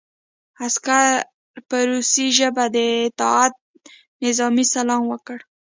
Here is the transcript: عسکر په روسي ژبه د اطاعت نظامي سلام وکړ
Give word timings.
عسکر 0.65 1.07
په 1.67 1.77
روسي 1.89 2.27
ژبه 2.37 2.63
د 2.75 2.77
اطاعت 3.07 3.53
نظامي 4.25 4.65
سلام 4.73 5.03
وکړ 5.11 5.37